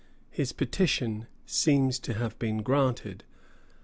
His 0.31 0.51
petition 0.51 1.27
seems 1.45 1.99
to 1.99 2.15
have 2.15 2.39
been 2.39 2.63
granted. 2.63 3.23